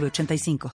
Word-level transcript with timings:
906985. 0.00 0.70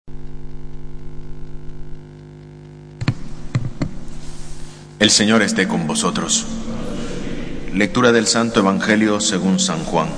El 4.98 5.10
Señor 5.10 5.42
esté 5.42 5.68
con 5.68 5.86
vosotros. 5.86 6.46
Lectura 7.72 8.12
del 8.12 8.26
Santo 8.26 8.60
Evangelio 8.60 9.20
según 9.20 9.58
San 9.58 9.84
Juan. 9.84 10.08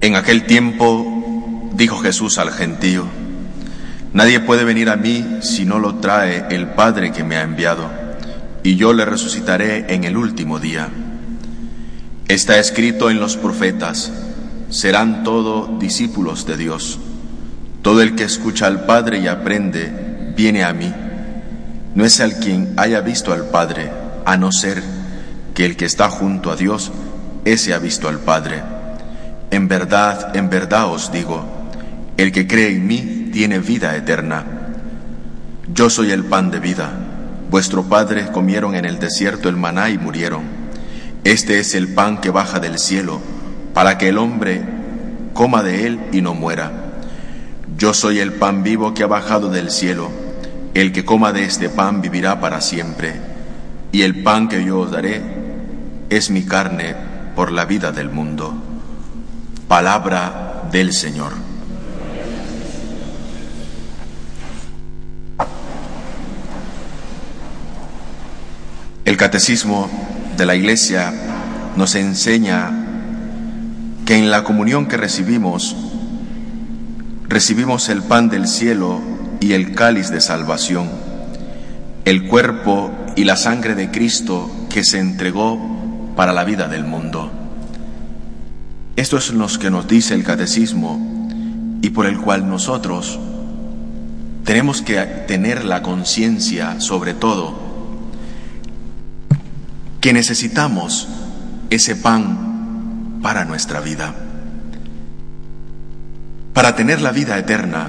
En 0.00 0.16
aquel 0.16 0.46
tiempo 0.46 1.70
dijo 1.74 1.98
Jesús 1.98 2.38
al 2.38 2.50
gentío, 2.50 3.06
Nadie 4.12 4.40
puede 4.40 4.64
venir 4.64 4.90
a 4.90 4.96
mí 4.96 5.38
si 5.40 5.64
no 5.64 5.78
lo 5.78 5.96
trae 5.96 6.46
el 6.50 6.68
Padre 6.68 7.12
que 7.12 7.24
me 7.24 7.36
ha 7.36 7.42
enviado, 7.42 7.90
y 8.62 8.76
yo 8.76 8.92
le 8.92 9.04
resucitaré 9.04 9.94
en 9.94 10.04
el 10.04 10.16
último 10.16 10.58
día. 10.58 10.90
Está 12.32 12.58
escrito 12.58 13.10
en 13.10 13.20
los 13.20 13.36
profetas, 13.36 14.10
serán 14.70 15.22
todos 15.22 15.78
discípulos 15.78 16.46
de 16.46 16.56
Dios. 16.56 16.98
Todo 17.82 18.00
el 18.00 18.14
que 18.14 18.24
escucha 18.24 18.66
al 18.68 18.86
Padre 18.86 19.18
y 19.18 19.26
aprende, 19.26 20.32
viene 20.34 20.64
a 20.64 20.72
mí. 20.72 20.90
No 21.94 22.06
es 22.06 22.20
el 22.20 22.36
quien 22.36 22.72
haya 22.78 23.02
visto 23.02 23.34
al 23.34 23.50
Padre, 23.50 23.90
a 24.24 24.38
no 24.38 24.50
ser 24.50 24.82
que 25.54 25.66
el 25.66 25.76
que 25.76 25.84
está 25.84 26.08
junto 26.08 26.50
a 26.50 26.56
Dios, 26.56 26.90
ese 27.44 27.74
ha 27.74 27.78
visto 27.78 28.08
al 28.08 28.18
Padre. 28.18 28.62
En 29.50 29.68
verdad, 29.68 30.34
en 30.34 30.48
verdad 30.48 30.90
os 30.90 31.12
digo, 31.12 31.44
el 32.16 32.32
que 32.32 32.46
cree 32.46 32.70
en 32.70 32.86
mí, 32.86 33.28
tiene 33.30 33.58
vida 33.58 33.94
eterna. 33.94 34.42
Yo 35.68 35.90
soy 35.90 36.12
el 36.12 36.24
pan 36.24 36.50
de 36.50 36.60
vida. 36.60 36.92
Vuestros 37.50 37.84
padres 37.84 38.30
comieron 38.30 38.74
en 38.74 38.86
el 38.86 38.98
desierto 38.98 39.50
el 39.50 39.58
maná 39.58 39.90
y 39.90 39.98
murieron. 39.98 40.51
Este 41.24 41.60
es 41.60 41.74
el 41.74 41.94
pan 41.94 42.20
que 42.20 42.30
baja 42.30 42.58
del 42.58 42.78
cielo, 42.78 43.20
para 43.74 43.96
que 43.96 44.08
el 44.08 44.18
hombre 44.18 44.62
coma 45.34 45.62
de 45.62 45.86
él 45.86 46.00
y 46.12 46.20
no 46.20 46.34
muera. 46.34 46.72
Yo 47.78 47.94
soy 47.94 48.18
el 48.18 48.32
pan 48.32 48.62
vivo 48.62 48.92
que 48.92 49.04
ha 49.04 49.06
bajado 49.06 49.48
del 49.48 49.70
cielo. 49.70 50.10
El 50.74 50.92
que 50.92 51.04
coma 51.04 51.32
de 51.32 51.44
este 51.44 51.68
pan 51.68 52.00
vivirá 52.00 52.40
para 52.40 52.60
siempre. 52.60 53.14
Y 53.92 54.02
el 54.02 54.22
pan 54.22 54.48
que 54.48 54.64
yo 54.64 54.80
os 54.80 54.90
daré 54.90 55.22
es 56.10 56.30
mi 56.30 56.44
carne 56.44 56.94
por 57.36 57.52
la 57.52 57.66
vida 57.66 57.92
del 57.92 58.10
mundo. 58.10 58.54
Palabra 59.68 60.64
del 60.72 60.92
Señor. 60.92 61.32
El 69.04 69.16
catecismo 69.16 69.90
de 70.36 70.46
la 70.46 70.54
Iglesia 70.54 71.12
nos 71.76 71.94
enseña 71.94 72.70
que 74.04 74.16
en 74.16 74.30
la 74.30 74.44
comunión 74.44 74.86
que 74.86 74.96
recibimos, 74.96 75.76
recibimos 77.28 77.88
el 77.88 78.02
pan 78.02 78.28
del 78.28 78.46
cielo 78.46 79.00
y 79.40 79.52
el 79.52 79.74
cáliz 79.74 80.10
de 80.10 80.20
salvación, 80.20 80.90
el 82.04 82.26
cuerpo 82.28 82.90
y 83.16 83.24
la 83.24 83.36
sangre 83.36 83.74
de 83.74 83.90
Cristo 83.90 84.50
que 84.68 84.84
se 84.84 84.98
entregó 84.98 85.58
para 86.16 86.32
la 86.32 86.44
vida 86.44 86.68
del 86.68 86.84
mundo. 86.84 87.30
Esto 88.96 89.16
es 89.16 89.30
lo 89.32 89.46
que 89.46 89.70
nos 89.70 89.88
dice 89.88 90.14
el 90.14 90.24
catecismo 90.24 91.28
y 91.80 91.90
por 91.90 92.06
el 92.06 92.18
cual 92.18 92.48
nosotros 92.48 93.18
tenemos 94.44 94.82
que 94.82 94.96
tener 95.26 95.64
la 95.64 95.82
conciencia 95.82 96.80
sobre 96.80 97.14
todo 97.14 97.61
que 100.02 100.12
necesitamos 100.12 101.06
ese 101.70 101.94
pan 101.94 103.20
para 103.22 103.44
nuestra 103.44 103.80
vida. 103.80 104.12
Para 106.52 106.74
tener 106.74 107.00
la 107.00 107.12
vida 107.12 107.38
eterna, 107.38 107.88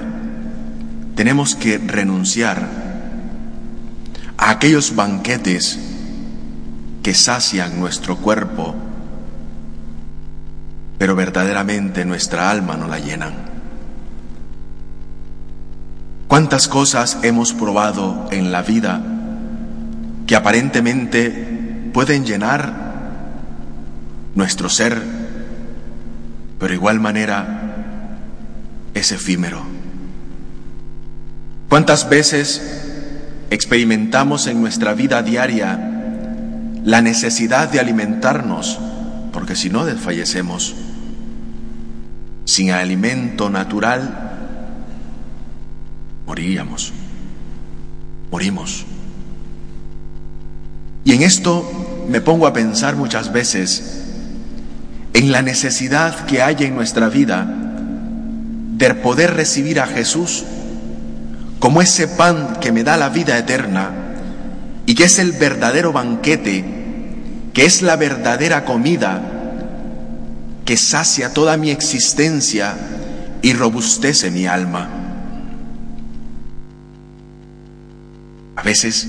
tenemos 1.16 1.56
que 1.56 1.76
renunciar 1.76 2.68
a 4.38 4.50
aquellos 4.50 4.94
banquetes 4.94 5.76
que 7.02 7.14
sacian 7.14 7.80
nuestro 7.80 8.16
cuerpo, 8.18 8.76
pero 10.96 11.16
verdaderamente 11.16 12.04
nuestra 12.04 12.48
alma 12.48 12.76
no 12.76 12.86
la 12.86 13.00
llenan. 13.00 13.34
¿Cuántas 16.28 16.68
cosas 16.68 17.18
hemos 17.22 17.52
probado 17.52 18.28
en 18.30 18.52
la 18.52 18.62
vida 18.62 19.02
que 20.28 20.36
aparentemente 20.36 21.53
pueden 21.94 22.26
llenar 22.26 22.74
nuestro 24.34 24.68
ser, 24.68 25.00
pero 26.58 26.74
igual 26.74 26.98
manera 26.98 27.76
es 28.94 29.12
efímero. 29.12 29.62
¿Cuántas 31.68 32.08
veces 32.10 32.90
experimentamos 33.50 34.48
en 34.48 34.60
nuestra 34.60 34.92
vida 34.94 35.22
diaria 35.22 35.78
la 36.84 37.00
necesidad 37.00 37.70
de 37.70 37.78
alimentarnos? 37.78 38.80
Porque 39.32 39.54
si 39.54 39.70
no 39.70 39.84
desfallecemos. 39.84 40.74
Sin 42.44 42.72
alimento 42.72 43.50
natural, 43.50 44.32
moriríamos. 46.26 46.92
Morimos. 48.32 48.84
Y 51.04 51.12
en 51.12 51.22
esto 51.22 52.04
me 52.08 52.20
pongo 52.20 52.46
a 52.46 52.52
pensar 52.52 52.96
muchas 52.96 53.32
veces 53.32 54.02
en 55.12 55.32
la 55.32 55.42
necesidad 55.42 56.26
que 56.26 56.42
hay 56.42 56.56
en 56.60 56.74
nuestra 56.74 57.08
vida 57.08 57.46
de 58.76 58.94
poder 58.94 59.34
recibir 59.34 59.80
a 59.80 59.86
Jesús 59.86 60.44
como 61.58 61.80
ese 61.80 62.08
pan 62.08 62.58
que 62.60 62.72
me 62.72 62.84
da 62.84 62.96
la 62.96 63.08
vida 63.08 63.38
eterna 63.38 63.90
y 64.86 64.94
que 64.94 65.04
es 65.04 65.18
el 65.18 65.32
verdadero 65.32 65.92
banquete, 65.92 66.64
que 67.52 67.64
es 67.64 67.82
la 67.82 67.96
verdadera 67.96 68.64
comida 68.64 69.30
que 70.64 70.76
sacia 70.76 71.32
toda 71.32 71.56
mi 71.56 71.70
existencia 71.70 72.74
y 73.42 73.52
robustece 73.52 74.30
mi 74.30 74.46
alma. 74.46 74.88
A 78.56 78.62
veces 78.62 79.06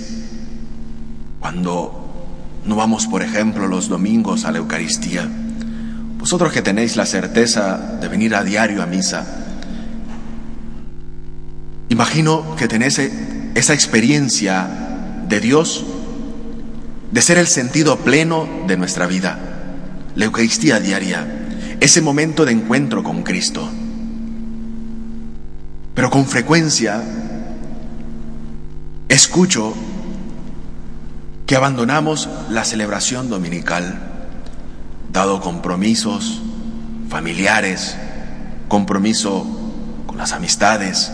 cuando 1.46 1.92
no 2.66 2.76
vamos, 2.76 3.06
por 3.06 3.22
ejemplo, 3.22 3.68
los 3.68 3.88
domingos 3.88 4.46
a 4.46 4.52
la 4.52 4.58
Eucaristía, 4.58 5.30
vosotros 6.18 6.52
que 6.52 6.64
tenéis 6.64 6.96
la 6.96 7.06
certeza 7.06 7.78
de 8.02 8.08
venir 8.08 8.34
a 8.34 8.44
diario 8.44 8.82
a 8.82 8.88
misa, 8.88 9.28
imagino 11.90 12.56
que 12.56 12.68
tenéis 12.68 13.00
esa 13.54 13.76
experiencia 13.76 14.68
de 15.30 15.40
Dios, 15.40 15.86
de 17.12 17.22
ser 17.22 17.38
el 17.38 17.46
sentido 17.46 17.98
pleno 17.98 18.50
de 18.66 18.78
nuestra 18.78 19.06
vida, 19.06 19.38
la 20.16 20.26
Eucaristía 20.26 20.80
diaria, 20.80 21.78
ese 21.80 22.02
momento 22.02 22.44
de 22.44 22.54
encuentro 22.54 23.04
con 23.04 23.22
Cristo. 23.22 23.70
Pero 25.94 26.10
con 26.10 26.26
frecuencia 26.26 27.04
escucho 29.08 29.76
que 31.46 31.56
abandonamos 31.56 32.28
la 32.50 32.64
celebración 32.64 33.30
dominical, 33.30 34.00
dado 35.12 35.42
compromisos 35.42 36.42
familiares, 37.10 37.96
compromiso 38.68 39.46
con 40.08 40.18
las 40.18 40.32
amistades, 40.32 41.12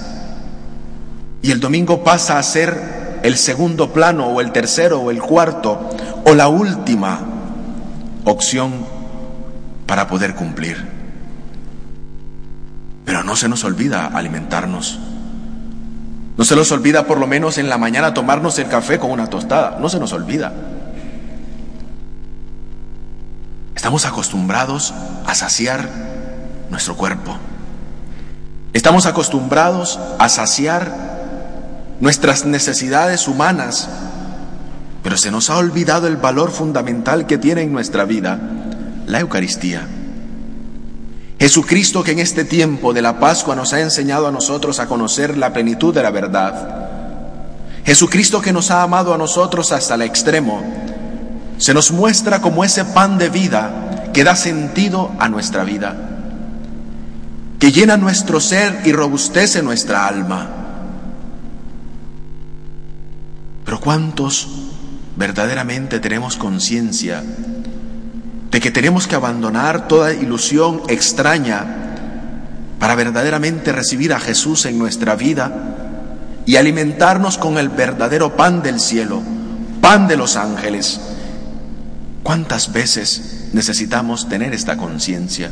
y 1.41 1.51
el 1.51 1.59
domingo 1.59 2.03
pasa 2.03 2.37
a 2.37 2.43
ser 2.43 3.19
el 3.23 3.37
segundo 3.37 3.91
plano 3.91 4.27
o 4.27 4.41
el 4.41 4.51
tercero 4.51 5.01
o 5.01 5.11
el 5.11 5.21
cuarto 5.21 5.89
o 6.25 6.33
la 6.33 6.47
última 6.47 7.19
opción 8.25 8.85
para 9.85 10.07
poder 10.07 10.35
cumplir. 10.35 10.87
Pero 13.05 13.23
no 13.23 13.35
se 13.35 13.49
nos 13.49 13.63
olvida 13.63 14.07
alimentarnos 14.07 14.99
no 16.41 16.45
se 16.45 16.55
nos 16.55 16.71
olvida 16.71 17.05
por 17.05 17.19
lo 17.19 17.27
menos 17.27 17.59
en 17.59 17.69
la 17.69 17.77
mañana 17.77 18.15
tomarnos 18.15 18.57
el 18.57 18.67
café 18.67 18.97
con 18.97 19.11
una 19.11 19.27
tostada. 19.27 19.77
No 19.79 19.89
se 19.89 19.99
nos 19.99 20.11
olvida. 20.11 20.51
Estamos 23.75 24.07
acostumbrados 24.07 24.91
a 25.27 25.35
saciar 25.35 25.87
nuestro 26.71 26.97
cuerpo. 26.97 27.37
Estamos 28.73 29.05
acostumbrados 29.05 29.99
a 30.17 30.29
saciar 30.29 30.91
nuestras 31.99 32.43
necesidades 32.43 33.27
humanas, 33.27 33.87
pero 35.03 35.17
se 35.17 35.29
nos 35.29 35.51
ha 35.51 35.57
olvidado 35.57 36.07
el 36.07 36.17
valor 36.17 36.49
fundamental 36.49 37.27
que 37.27 37.37
tiene 37.37 37.61
en 37.61 37.71
nuestra 37.71 38.03
vida 38.05 38.39
la 39.05 39.19
Eucaristía. 39.19 39.87
Jesucristo 41.41 42.03
que 42.03 42.11
en 42.11 42.19
este 42.19 42.45
tiempo 42.45 42.93
de 42.93 43.01
la 43.01 43.19
Pascua 43.19 43.55
nos 43.55 43.73
ha 43.73 43.79
enseñado 43.81 44.27
a 44.27 44.31
nosotros 44.31 44.79
a 44.79 44.85
conocer 44.85 45.39
la 45.39 45.51
plenitud 45.51 45.91
de 45.91 46.03
la 46.03 46.11
verdad. 46.11 46.85
Jesucristo 47.83 48.39
que 48.39 48.53
nos 48.53 48.69
ha 48.69 48.83
amado 48.83 49.11
a 49.11 49.17
nosotros 49.17 49.71
hasta 49.71 49.95
el 49.95 50.03
extremo, 50.03 50.61
se 51.57 51.73
nos 51.73 51.91
muestra 51.91 52.41
como 52.41 52.63
ese 52.63 52.85
pan 52.85 53.17
de 53.17 53.29
vida 53.29 54.11
que 54.13 54.23
da 54.23 54.35
sentido 54.35 55.13
a 55.17 55.29
nuestra 55.29 55.63
vida, 55.63 55.95
que 57.57 57.71
llena 57.71 57.97
nuestro 57.97 58.39
ser 58.39 58.83
y 58.85 58.91
robustece 58.91 59.63
nuestra 59.63 60.05
alma. 60.05 60.47
Pero 63.65 63.79
¿cuántos 63.79 64.47
verdaderamente 65.15 65.99
tenemos 65.99 66.37
conciencia 66.37 67.23
que 68.61 68.71
tenemos 68.71 69.07
que 69.07 69.15
abandonar 69.15 69.87
toda 69.89 70.13
ilusión 70.13 70.83
extraña 70.87 71.65
para 72.79 72.95
verdaderamente 72.95 73.71
recibir 73.71 74.13
a 74.13 74.19
Jesús 74.19 74.65
en 74.65 74.79
nuestra 74.79 75.15
vida 75.15 75.51
y 76.45 76.55
alimentarnos 76.55 77.37
con 77.37 77.57
el 77.57 77.69
verdadero 77.69 78.37
pan 78.37 78.61
del 78.61 78.79
cielo, 78.79 79.21
pan 79.81 80.07
de 80.07 80.15
los 80.15 80.37
ángeles. 80.37 81.01
¿Cuántas 82.23 82.71
veces 82.71 83.49
necesitamos 83.51 84.29
tener 84.29 84.53
esta 84.53 84.77
conciencia? 84.77 85.51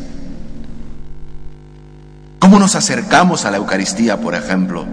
¿Cómo 2.37 2.59
nos 2.59 2.75
acercamos 2.75 3.43
a 3.43 3.51
la 3.51 3.57
Eucaristía, 3.57 4.21
por 4.21 4.35
ejemplo? 4.35 4.85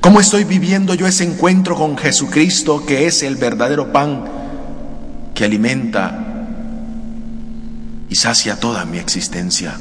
¿Cómo 0.00 0.20
estoy 0.20 0.44
viviendo 0.44 0.94
yo 0.94 1.06
ese 1.06 1.24
encuentro 1.24 1.74
con 1.74 1.98
Jesucristo 1.98 2.86
que 2.86 3.06
es 3.06 3.22
el 3.22 3.36
verdadero 3.36 3.92
pan 3.92 4.39
que 5.40 5.46
alimenta 5.46 6.18
y 8.10 8.14
sacia 8.14 8.60
toda 8.60 8.84
mi 8.84 8.98
existencia? 8.98 9.74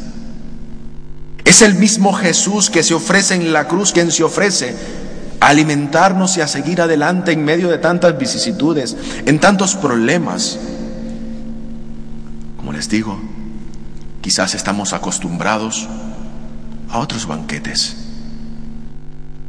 Es 1.44 1.62
el 1.62 1.76
mismo 1.76 2.14
Jesús 2.14 2.70
que 2.70 2.82
se 2.82 2.94
ofrece 2.94 3.36
en 3.36 3.52
la 3.52 3.68
cruz 3.68 3.92
quien 3.92 4.10
se 4.10 4.24
ofrece 4.24 4.74
a 5.42 5.48
alimentarnos 5.48 6.38
y 6.38 6.42
a 6.42 6.48
seguir 6.48 6.80
adelante 6.80 7.34
en 7.34 7.44
medio 7.44 7.68
de 7.68 7.78
tantas 7.78 8.18
vicisitudes, 8.18 8.96
en 9.26 9.38
tantos 9.40 9.76
problemas. 9.76 10.58
Como 12.56 12.72
les 12.72 12.88
digo, 12.88 13.20
quizás 14.22 14.56
estamos 14.56 14.94
acostumbrados 14.94 15.90
a 16.90 17.00
otros 17.00 17.26
banquetes. 17.26 17.98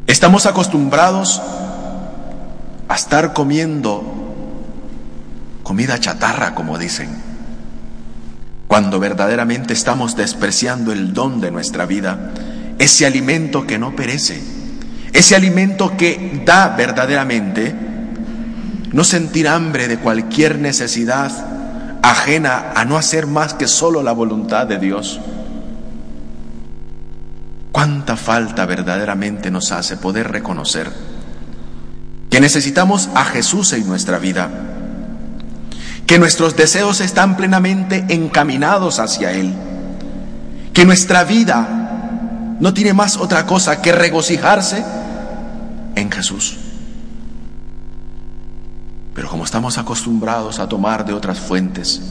Estamos 0.08 0.46
acostumbrados 0.46 1.40
a 2.88 2.96
estar 2.96 3.32
comiendo 3.32 4.29
comida 5.62 5.98
chatarra, 5.98 6.54
como 6.54 6.78
dicen 6.78 7.30
cuando 8.70 9.00
verdaderamente 9.00 9.72
estamos 9.72 10.14
despreciando 10.14 10.92
el 10.92 11.12
don 11.12 11.40
de 11.40 11.50
nuestra 11.50 11.86
vida, 11.86 12.30
ese 12.78 13.04
alimento 13.04 13.66
que 13.66 13.80
no 13.80 13.96
perece, 13.96 14.40
ese 15.12 15.34
alimento 15.34 15.96
que 15.96 16.40
da 16.46 16.68
verdaderamente, 16.68 17.74
no 18.92 19.02
sentir 19.02 19.48
hambre 19.48 19.88
de 19.88 19.98
cualquier 19.98 20.60
necesidad 20.60 21.32
ajena 22.00 22.70
a 22.76 22.84
no 22.84 22.96
hacer 22.96 23.26
más 23.26 23.54
que 23.54 23.66
solo 23.66 24.04
la 24.04 24.12
voluntad 24.12 24.68
de 24.68 24.78
Dios. 24.78 25.18
¿Cuánta 27.72 28.16
falta 28.16 28.66
verdaderamente 28.66 29.50
nos 29.50 29.72
hace 29.72 29.96
poder 29.96 30.30
reconocer 30.30 30.92
que 32.30 32.40
necesitamos 32.40 33.08
a 33.16 33.24
Jesús 33.24 33.72
en 33.72 33.88
nuestra 33.88 34.20
vida? 34.20 34.48
Que 36.10 36.18
nuestros 36.18 36.56
deseos 36.56 37.00
están 37.00 37.36
plenamente 37.36 38.04
encaminados 38.08 38.98
hacia 38.98 39.30
Él, 39.30 39.54
que 40.72 40.84
nuestra 40.84 41.22
vida 41.22 42.56
no 42.58 42.74
tiene 42.74 42.92
más 42.92 43.16
otra 43.16 43.46
cosa 43.46 43.80
que 43.80 43.92
regocijarse 43.92 44.84
en 45.94 46.10
Jesús. 46.10 46.56
Pero 49.14 49.28
como 49.28 49.44
estamos 49.44 49.78
acostumbrados 49.78 50.58
a 50.58 50.68
tomar 50.68 51.04
de 51.04 51.12
otras 51.12 51.38
fuentes, 51.38 52.02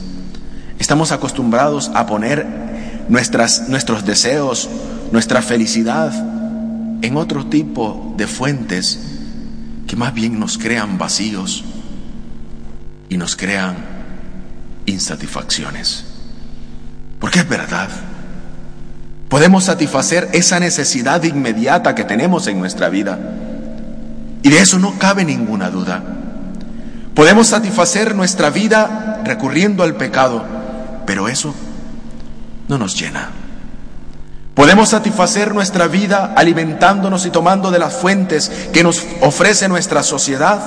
estamos 0.78 1.12
acostumbrados 1.12 1.90
a 1.94 2.06
poner 2.06 3.04
nuestras, 3.10 3.68
nuestros 3.68 4.06
deseos, 4.06 4.70
nuestra 5.12 5.42
felicidad 5.42 6.10
en 7.02 7.18
otro 7.18 7.44
tipo 7.44 8.14
de 8.16 8.26
fuentes 8.26 8.98
que 9.86 9.94
más 9.94 10.14
bien 10.14 10.40
nos 10.40 10.56
crean 10.56 10.96
vacíos 10.96 11.64
y 13.10 13.18
nos 13.18 13.36
crean 13.36 13.89
insatisfacciones. 14.86 16.04
Porque 17.18 17.40
es 17.40 17.48
verdad. 17.48 17.88
Podemos 19.28 19.64
satisfacer 19.64 20.28
esa 20.32 20.58
necesidad 20.58 21.22
inmediata 21.22 21.94
que 21.94 22.04
tenemos 22.04 22.46
en 22.46 22.58
nuestra 22.58 22.88
vida. 22.88 23.18
Y 24.42 24.50
de 24.50 24.60
eso 24.60 24.78
no 24.78 24.98
cabe 24.98 25.24
ninguna 25.24 25.70
duda. 25.70 26.02
Podemos 27.14 27.48
satisfacer 27.48 28.14
nuestra 28.14 28.50
vida 28.50 29.20
recurriendo 29.24 29.82
al 29.82 29.94
pecado, 29.94 30.44
pero 31.06 31.28
eso 31.28 31.54
no 32.68 32.78
nos 32.78 32.98
llena. 32.98 33.30
Podemos 34.54 34.90
satisfacer 34.90 35.54
nuestra 35.54 35.86
vida 35.86 36.34
alimentándonos 36.36 37.24
y 37.26 37.30
tomando 37.30 37.70
de 37.70 37.78
las 37.78 37.94
fuentes 37.94 38.50
que 38.72 38.82
nos 38.82 39.06
ofrece 39.20 39.68
nuestra 39.68 40.02
sociedad, 40.02 40.60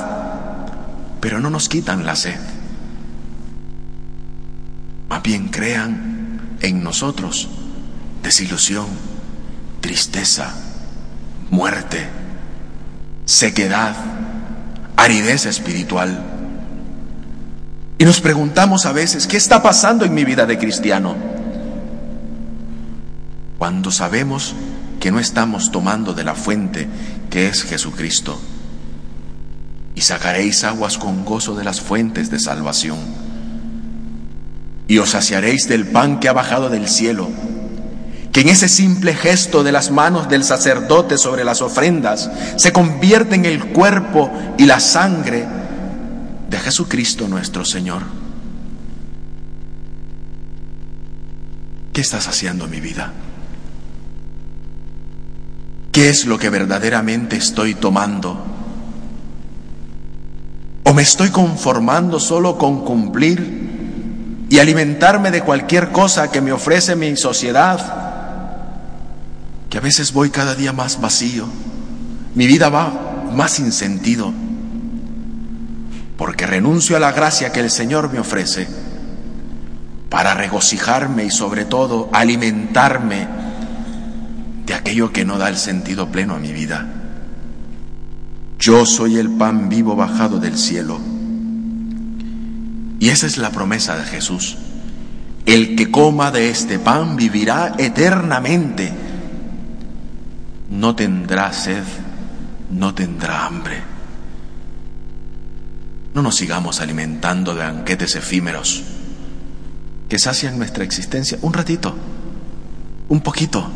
pero 1.19 1.39
no 1.39 1.49
nos 1.49 1.69
quitan 1.69 2.05
la 2.05 2.15
sed. 2.15 2.39
Más 5.13 5.21
bien 5.21 5.49
crean 5.49 6.57
en 6.61 6.83
nosotros 6.83 7.47
desilusión, 8.23 8.87
tristeza, 9.79 10.51
muerte, 11.51 12.07
sequedad, 13.23 13.95
aridez 14.97 15.45
espiritual. 15.45 16.19
Y 17.99 18.05
nos 18.05 18.21
preguntamos 18.21 18.87
a 18.87 18.91
veces, 18.91 19.27
¿qué 19.27 19.37
está 19.37 19.61
pasando 19.61 20.03
en 20.03 20.15
mi 20.15 20.25
vida 20.25 20.47
de 20.47 20.57
cristiano? 20.57 21.15
Cuando 23.59 23.91
sabemos 23.91 24.55
que 24.99 25.11
no 25.11 25.19
estamos 25.19 25.69
tomando 25.69 26.15
de 26.15 26.23
la 26.23 26.33
fuente 26.33 26.87
que 27.29 27.49
es 27.49 27.61
Jesucristo 27.61 28.41
y 29.93 30.01
sacaréis 30.01 30.63
aguas 30.63 30.97
con 30.97 31.23
gozo 31.23 31.53
de 31.53 31.65
las 31.65 31.81
fuentes 31.81 32.31
de 32.31 32.39
salvación. 32.39 33.22
Y 34.87 34.97
os 34.97 35.11
saciaréis 35.11 35.67
del 35.67 35.87
pan 35.87 36.19
que 36.19 36.29
ha 36.29 36.33
bajado 36.33 36.69
del 36.69 36.87
cielo, 36.87 37.29
que 38.33 38.41
en 38.41 38.49
ese 38.49 38.67
simple 38.67 39.13
gesto 39.13 39.63
de 39.63 39.71
las 39.71 39.91
manos 39.91 40.27
del 40.27 40.43
sacerdote 40.43 41.17
sobre 41.17 41.43
las 41.43 41.61
ofrendas 41.61 42.29
se 42.57 42.73
convierte 42.73 43.35
en 43.35 43.45
el 43.45 43.67
cuerpo 43.67 44.31
y 44.57 44.65
la 44.65 44.79
sangre 44.79 45.45
de 46.49 46.59
Jesucristo 46.59 47.27
nuestro 47.27 47.63
Señor. 47.63 48.01
¿Qué 51.93 52.01
estás 52.01 52.27
haciendo 52.27 52.67
mi 52.67 52.79
vida? 52.79 53.13
¿Qué 55.91 56.09
es 56.09 56.25
lo 56.25 56.39
que 56.39 56.49
verdaderamente 56.49 57.35
estoy 57.35 57.75
tomando? 57.75 58.43
¿O 60.85 60.93
me 60.93 61.03
estoy 61.03 61.29
conformando 61.29 62.19
solo 62.19 62.57
con 62.57 62.83
cumplir 62.83 63.62
y 64.53 64.59
alimentarme 64.59 65.31
de 65.31 65.41
cualquier 65.41 65.91
cosa 65.91 66.29
que 66.29 66.39
me 66.39 66.51
ofrece 66.51 66.95
mi 66.95 67.17
sociedad? 67.17 67.79
Que 69.67 69.79
a 69.79 69.81
veces 69.81 70.13
voy 70.13 70.29
cada 70.29 70.53
día 70.53 70.71
más 70.71 71.01
vacío, 71.01 71.47
mi 72.35 72.45
vida 72.45 72.69
va 72.69 73.31
más 73.33 73.53
sin 73.53 73.71
sentido, 73.71 74.31
porque 76.17 76.45
renuncio 76.45 76.95
a 76.95 76.99
la 76.99 77.11
gracia 77.13 77.51
que 77.51 77.61
el 77.61 77.71
Señor 77.71 78.13
me 78.13 78.19
ofrece 78.19 78.67
para 80.11 80.35
regocijarme 80.35 81.25
y 81.25 81.31
sobre 81.31 81.65
todo 81.65 82.11
alimentarme 82.13 83.27
de 84.67 84.73
aquello 84.75 85.11
que 85.11 85.25
no 85.25 85.39
da 85.39 85.49
el 85.49 85.57
sentido 85.57 86.09
pleno 86.09 86.35
a 86.35 86.39
mi 86.39 86.53
vida. 86.53 86.87
Yo 88.59 88.85
soy 88.85 89.17
el 89.17 89.31
pan 89.31 89.67
vivo 89.67 89.95
bajado 89.95 90.39
del 90.39 90.59
cielo. 90.59 91.12
Y 93.03 93.09
esa 93.09 93.27
es 93.27 93.37
la 93.37 93.49
promesa 93.49 93.97
de 93.97 94.05
Jesús. 94.05 94.55
El 95.45 95.75
que 95.75 95.91
coma 95.91 96.31
de 96.31 96.49
este 96.49 96.79
pan 96.79 97.17
vivirá 97.17 97.73
eternamente. 97.77 98.93
No 100.69 100.95
tendrá 100.95 101.51
sed, 101.51 101.83
no 102.71 102.95
tendrá 102.95 103.45
hambre. 103.45 103.83
No 106.13 106.21
nos 106.21 106.37
sigamos 106.37 106.79
alimentando 106.79 107.53
de 107.53 107.65
banquetes 107.65 108.15
efímeros, 108.15 108.83
que 110.07 110.17
sacian 110.17 110.57
nuestra 110.57 110.85
existencia 110.85 111.37
un 111.41 111.51
ratito, 111.51 111.93
un 113.09 113.19
poquito, 113.19 113.69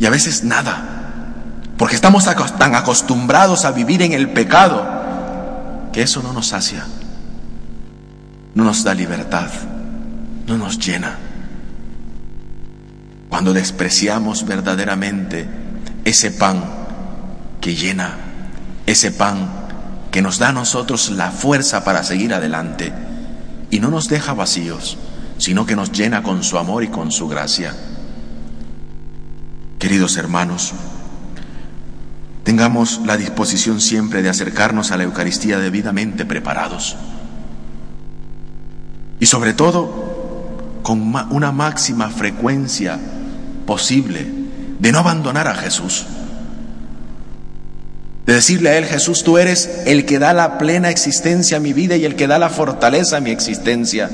y 0.00 0.06
a 0.06 0.10
veces 0.10 0.42
nada, 0.42 1.30
porque 1.78 1.94
estamos 1.94 2.24
tan 2.58 2.74
acostumbrados 2.74 3.64
a 3.64 3.70
vivir 3.70 4.02
en 4.02 4.14
el 4.14 4.30
pecado 4.30 4.84
que 5.92 6.02
eso 6.02 6.24
no 6.24 6.32
nos 6.32 6.48
sacia, 6.48 6.84
no 8.54 8.64
nos 8.64 8.84
da 8.84 8.94
libertad, 8.94 9.50
no 10.46 10.58
nos 10.58 10.78
llena. 10.78 11.18
Cuando 13.28 13.52
despreciamos 13.52 14.44
verdaderamente 14.44 15.48
ese 16.04 16.30
pan 16.32 16.64
que 17.60 17.74
llena, 17.74 18.16
ese 18.86 19.12
pan 19.12 19.48
que 20.10 20.22
nos 20.22 20.38
da 20.38 20.48
a 20.48 20.52
nosotros 20.52 21.10
la 21.10 21.30
fuerza 21.30 21.84
para 21.84 22.02
seguir 22.02 22.34
adelante 22.34 22.92
y 23.70 23.78
no 23.78 23.90
nos 23.90 24.08
deja 24.08 24.34
vacíos, 24.34 24.98
sino 25.38 25.64
que 25.64 25.76
nos 25.76 25.92
llena 25.92 26.22
con 26.22 26.42
su 26.42 26.58
amor 26.58 26.82
y 26.82 26.88
con 26.88 27.12
su 27.12 27.28
gracia. 27.28 27.74
Queridos 29.78 30.16
hermanos, 30.16 30.72
tengamos 32.42 33.00
la 33.06 33.16
disposición 33.16 33.80
siempre 33.80 34.22
de 34.22 34.28
acercarnos 34.28 34.90
a 34.90 34.96
la 34.96 35.04
Eucaristía 35.04 35.58
debidamente 35.58 36.24
preparados. 36.24 36.96
Y 39.20 39.26
sobre 39.26 39.52
todo, 39.52 40.80
con 40.82 41.14
una 41.30 41.52
máxima 41.52 42.08
frecuencia 42.08 42.98
posible 43.66 44.26
de 44.78 44.92
no 44.92 44.98
abandonar 44.98 45.46
a 45.46 45.54
Jesús. 45.54 46.06
De 48.24 48.34
decirle 48.34 48.70
a 48.70 48.78
Él, 48.78 48.86
Jesús, 48.86 49.22
tú 49.22 49.36
eres 49.36 49.82
el 49.86 50.06
que 50.06 50.18
da 50.18 50.32
la 50.32 50.56
plena 50.56 50.88
existencia 50.88 51.58
a 51.58 51.60
mi 51.60 51.74
vida 51.74 51.96
y 51.96 52.06
el 52.06 52.16
que 52.16 52.26
da 52.26 52.38
la 52.38 52.48
fortaleza 52.48 53.18
a 53.18 53.20
mi 53.20 53.30
existencia. 53.30 54.10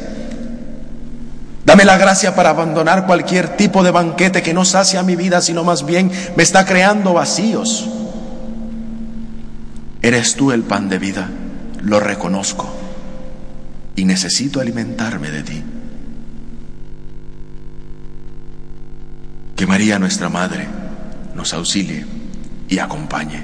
Dame 1.65 1.85
la 1.85 1.99
gracia 1.99 2.35
para 2.35 2.51
abandonar 2.51 3.07
cualquier 3.07 3.57
tipo 3.57 3.85
de 3.85 3.93
banquete 3.93 4.43
que 4.43 4.55
no 4.55 4.65
sacia 4.65 5.03
mi 5.03 5.15
vida, 5.15 5.41
sino 5.41 5.63
más 5.63 5.87
bien 5.87 6.11
me 6.37 6.43
está 6.43 6.65
creando 6.65 7.13
vacíos. 7.13 7.89
Eres 10.03 10.35
tú 10.35 10.53
el 10.53 10.63
pan 10.63 10.89
de 10.89 10.99
vida, 10.99 11.29
lo 11.81 12.01
reconozco 12.01 12.86
y 13.97 14.05
necesito 14.05 14.61
alimentarme 14.61 15.31
de 15.31 15.43
ti. 15.43 15.63
Que 19.57 19.67
María 19.67 19.99
nuestra 19.99 20.29
Madre 20.29 20.69
nos 21.35 21.55
auxilie 21.55 22.05
y 22.69 22.79
acompañe, 22.79 23.43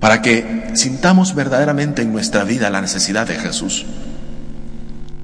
para 0.00 0.20
que 0.20 0.70
sintamos 0.74 1.34
verdaderamente 1.34 2.02
en 2.02 2.12
nuestra 2.12 2.44
vida 2.44 2.68
la 2.68 2.82
necesidad 2.82 3.26
de 3.26 3.36
Jesús, 3.36 3.86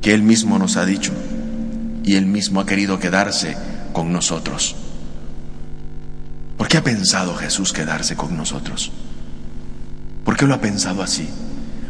que 0.00 0.14
Él 0.14 0.22
mismo 0.22 0.58
nos 0.58 0.76
ha 0.76 0.86
dicho, 0.86 1.12
y 2.02 2.16
Él 2.16 2.26
mismo 2.26 2.60
ha 2.60 2.66
querido 2.66 2.98
quedarse 2.98 3.56
con 3.92 4.12
nosotros. 4.12 4.76
¿Por 6.56 6.68
qué 6.68 6.78
ha 6.78 6.84
pensado 6.84 7.34
Jesús 7.34 7.72
quedarse 7.72 8.16
con 8.16 8.36
nosotros? 8.36 8.90
¿Por 10.24 10.36
qué 10.36 10.46
lo 10.46 10.54
ha 10.54 10.60
pensado 10.60 11.02
así? 11.02 11.28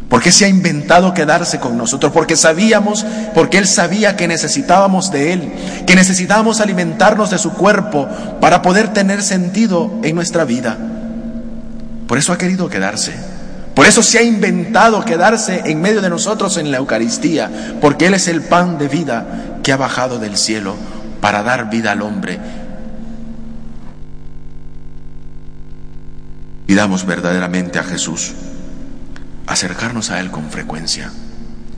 ¿Por 0.09 0.21
qué 0.21 0.31
se 0.31 0.45
ha 0.45 0.47
inventado 0.47 1.13
quedarse 1.13 1.59
con 1.59 1.77
nosotros? 1.77 2.13
Porque 2.13 2.37
sabíamos, 2.37 3.05
porque 3.35 3.57
Él 3.57 3.67
sabía 3.67 4.15
que 4.15 4.27
necesitábamos 4.27 5.11
de 5.11 5.33
Él, 5.33 5.51
que 5.85 5.95
necesitábamos 5.95 6.61
alimentarnos 6.61 7.29
de 7.29 7.37
su 7.37 7.51
cuerpo 7.51 8.07
para 8.39 8.61
poder 8.61 8.93
tener 8.93 9.21
sentido 9.21 9.91
en 10.03 10.15
nuestra 10.15 10.45
vida. 10.45 10.77
Por 12.07 12.17
eso 12.17 12.31
ha 12.31 12.37
querido 12.37 12.69
quedarse. 12.69 13.11
Por 13.75 13.85
eso 13.85 14.01
se 14.01 14.17
ha 14.17 14.23
inventado 14.23 15.03
quedarse 15.03 15.63
en 15.65 15.81
medio 15.81 16.01
de 16.01 16.09
nosotros 16.09 16.55
en 16.57 16.71
la 16.71 16.77
Eucaristía, 16.77 17.77
porque 17.81 18.07
Él 18.07 18.13
es 18.13 18.29
el 18.29 18.41
pan 18.41 18.77
de 18.77 18.87
vida 18.87 19.25
que 19.61 19.73
ha 19.73 19.77
bajado 19.77 20.19
del 20.19 20.37
cielo 20.37 20.75
para 21.19 21.43
dar 21.43 21.69
vida 21.69 21.91
al 21.91 22.01
hombre. 22.01 22.39
Pidamos 26.65 27.05
verdaderamente 27.05 27.77
a 27.77 27.83
Jesús 27.83 28.33
acercarnos 29.47 30.11
a 30.11 30.19
Él 30.19 30.29
con 30.29 30.51
frecuencia 30.51 31.11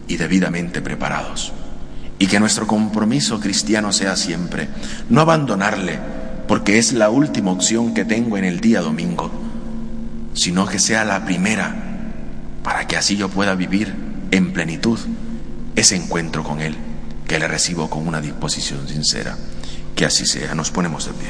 y 0.08 0.18
debidamente 0.18 0.82
preparados. 0.82 1.54
Y 2.18 2.28
que 2.28 2.40
nuestro 2.40 2.68
compromiso 2.68 3.40
cristiano 3.40 3.94
sea 3.94 4.18
siempre 4.18 4.68
no 5.10 5.22
abandonarle, 5.22 6.00
porque 6.48 6.80
es 6.80 6.92
la 6.92 7.10
última 7.10 7.52
opción 7.52 7.94
que 7.94 8.04
tengo 8.04 8.38
en 8.38 8.44
el 8.44 8.60
día 8.60 8.82
domingo, 8.82 9.32
sino 10.34 10.66
que 10.66 10.80
sea 10.80 11.06
la 11.06 11.24
primera 11.24 11.76
para 12.64 12.88
que 12.88 12.98
así 12.98 13.16
yo 13.16 13.30
pueda 13.30 13.56
vivir 13.56 13.96
en 14.32 14.52
plenitud 14.52 15.00
ese 15.76 15.96
encuentro 15.96 16.44
con 16.44 16.60
Él, 16.60 16.76
que 17.28 17.40
le 17.40 17.48
recibo 17.48 17.90
con 17.90 18.06
una 18.08 18.20
disposición 18.20 18.88
sincera. 18.88 19.38
Que 19.96 20.06
así 20.06 20.26
sea, 20.26 20.56
nos 20.56 20.72
ponemos 20.72 21.06
de 21.06 21.14
pie. 21.14 21.30